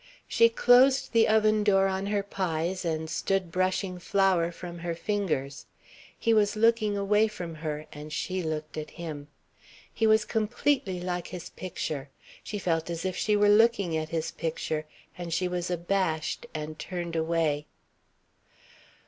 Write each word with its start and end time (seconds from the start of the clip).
She 0.27 0.49
closed 0.49 1.11
the 1.11 1.27
oven 1.27 1.63
door 1.63 1.85
on 1.85 2.07
her 2.07 2.23
pies 2.23 2.83
and 2.83 3.07
stood 3.07 3.51
brushing 3.51 3.99
flour 3.99 4.51
from 4.51 4.79
her 4.79 4.95
fingers. 4.95 5.67
He 6.17 6.33
was 6.33 6.55
looking 6.55 6.97
away 6.97 7.27
from 7.27 7.53
her, 7.53 7.85
and 7.93 8.11
she 8.11 8.41
looked 8.41 8.77
at 8.77 8.89
him. 8.97 9.27
He 9.93 10.07
was 10.07 10.25
completely 10.25 10.99
like 10.99 11.27
his 11.27 11.51
picture. 11.51 12.09
She 12.43 12.57
felt 12.57 12.89
as 12.89 13.05
if 13.05 13.15
she 13.15 13.35
were 13.35 13.47
looking 13.49 13.95
at 13.95 14.09
his 14.09 14.31
picture 14.31 14.87
and 15.19 15.31
she 15.31 15.47
was 15.47 15.69
abashed 15.69 16.47
and 16.55 16.79
turned 16.79 17.15
away. 17.15 17.67